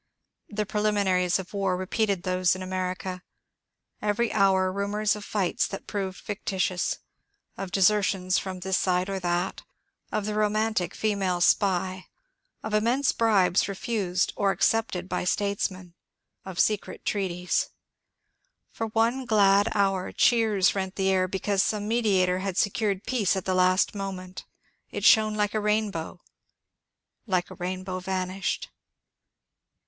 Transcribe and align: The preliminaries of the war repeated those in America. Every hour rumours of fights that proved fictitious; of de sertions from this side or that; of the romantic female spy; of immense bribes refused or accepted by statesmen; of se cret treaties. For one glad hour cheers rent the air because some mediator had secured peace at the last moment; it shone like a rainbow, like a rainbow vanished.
The 0.49 0.65
preliminaries 0.65 1.37
of 1.37 1.51
the 1.51 1.57
war 1.57 1.77
repeated 1.77 2.23
those 2.23 2.55
in 2.55 2.63
America. 2.63 3.21
Every 4.01 4.33
hour 4.33 4.71
rumours 4.71 5.15
of 5.15 5.23
fights 5.23 5.67
that 5.67 5.85
proved 5.85 6.17
fictitious; 6.17 6.97
of 7.55 7.71
de 7.71 7.81
sertions 7.81 8.39
from 8.39 8.61
this 8.61 8.79
side 8.79 9.09
or 9.11 9.19
that; 9.19 9.61
of 10.11 10.25
the 10.25 10.33
romantic 10.33 10.95
female 10.95 11.39
spy; 11.39 12.07
of 12.63 12.73
immense 12.73 13.11
bribes 13.11 13.67
refused 13.67 14.33
or 14.35 14.49
accepted 14.49 15.07
by 15.07 15.23
statesmen; 15.23 15.93
of 16.45 16.59
se 16.59 16.79
cret 16.79 17.05
treaties. 17.05 17.69
For 18.71 18.87
one 18.87 19.25
glad 19.25 19.69
hour 19.75 20.11
cheers 20.11 20.73
rent 20.73 20.95
the 20.95 21.09
air 21.09 21.27
because 21.27 21.61
some 21.61 21.87
mediator 21.87 22.39
had 22.39 22.57
secured 22.57 23.03
peace 23.03 23.35
at 23.35 23.45
the 23.45 23.53
last 23.53 23.93
moment; 23.93 24.45
it 24.89 25.03
shone 25.05 25.35
like 25.35 25.53
a 25.53 25.59
rainbow, 25.59 26.21
like 27.27 27.51
a 27.51 27.55
rainbow 27.55 27.99
vanished. 27.99 28.71